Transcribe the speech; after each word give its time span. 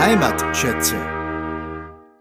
Heimatschätze. 0.00 0.96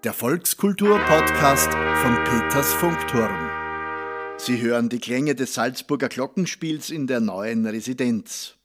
Der 0.04 0.12
Volkskultur-Podcast 0.12 1.70
von 1.72 2.24
Peters 2.26 2.74
Funkturm. 2.74 3.50
Sie 4.38 4.62
hören 4.62 4.90
die 4.90 5.00
Klänge 5.00 5.34
des 5.34 5.54
Salzburger 5.54 6.10
Glockenspiels 6.10 6.90
in 6.90 7.08
der 7.08 7.22
neuen 7.22 7.66
Residenz. 7.66 8.56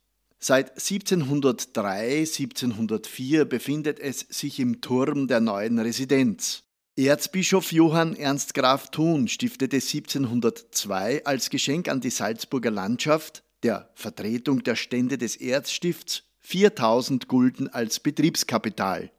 Seit 0.40 0.70
1703, 0.70 2.22
1704 2.22 3.44
befindet 3.44 4.00
es 4.00 4.18
sich 4.18 4.58
im 4.58 4.80
Turm 4.80 5.28
der 5.28 5.38
neuen 5.38 5.78
Residenz. 5.78 6.64
Erzbischof 6.96 7.70
Johann 7.70 8.16
Ernst 8.16 8.52
Graf 8.52 8.90
Thun 8.90 9.28
stiftete 9.28 9.76
1702 9.76 11.24
als 11.24 11.50
Geschenk 11.50 11.88
an 11.88 12.00
die 12.00 12.10
Salzburger 12.10 12.72
Landschaft, 12.72 13.44
der 13.62 13.92
Vertretung 13.94 14.64
der 14.64 14.74
Stände 14.74 15.18
des 15.18 15.36
Erzstifts, 15.36 16.24
4000 16.46 17.26
Gulden 17.26 17.68
als 17.72 18.00
Betriebskapital. 18.00 19.10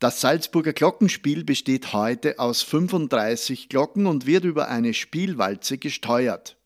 Das 0.00 0.20
Salzburger 0.20 0.74
Glockenspiel 0.74 1.42
besteht 1.42 1.94
heute 1.94 2.38
aus 2.38 2.60
35 2.60 3.70
Glocken 3.70 4.06
und 4.06 4.26
wird 4.26 4.44
über 4.44 4.68
eine 4.68 4.92
Spielwalze 4.92 5.78
gesteuert. 5.78 6.58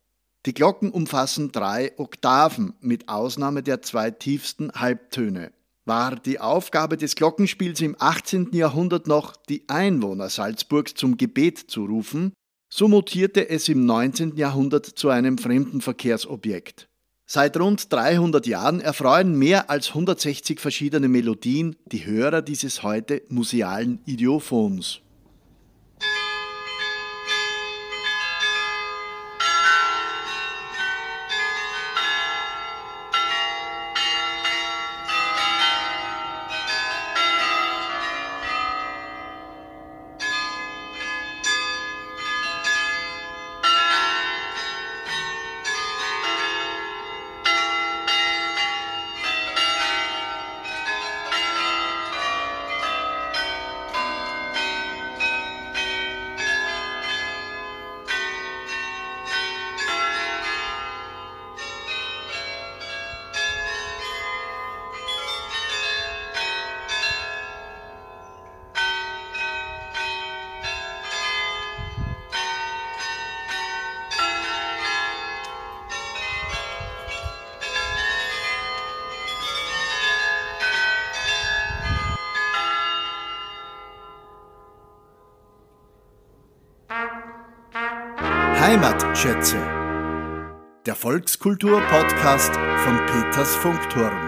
Die 0.45 0.55
Glocken 0.55 0.91
umfassen 0.91 1.53
drei 1.53 1.93
Oktaven 1.99 2.75
mit 2.81 3.09
Ausnahme 3.09 3.62
der 3.62 3.81
zwei 3.83 4.11
tiefsten 4.11 4.73
Halbtöne. 4.73 5.53
War 5.85 6.17
die 6.17 6.41
Aufgabe 6.41 6.97
des 6.97 7.15
Glockenspiels 7.15 7.81
im 7.81 7.95
18. 7.97 8.48
Jahrhundert 8.53 9.07
noch, 9.07 9.37
die 9.37 9.69
Einwohner 9.69 10.31
Salzburgs 10.31 10.95
zum 10.95 11.17
Gebet 11.17 11.59
zu 11.59 11.85
rufen, 11.85 12.33
so 12.69 12.89
mutierte 12.89 13.48
es 13.48 13.69
im 13.69 13.87
19. 13.87 14.37
Jahrhundert 14.37 14.85
zu 14.85 15.11
einem 15.11 15.39
Fremdenverkehrsobjekt. 15.39 16.89
Seit 17.31 17.59
rund 17.59 17.93
300 17.93 18.47
Jahren 18.47 18.81
erfreuen 18.81 19.39
mehr 19.39 19.69
als 19.69 19.91
160 19.91 20.59
verschiedene 20.61 21.09
Melodien 21.09 21.77
die 21.85 22.07
Hörer 22.07 22.41
dieses 22.41 22.83
heute 22.83 23.21
musealen 23.29 24.01
Idiophons. 24.07 25.03
Heimatschätze. 88.69 89.56
Der 90.84 90.95
Volkskultur-Podcast 90.95 92.52
von 92.52 92.98
Peters 93.06 93.56
Funkturm. 93.56 94.27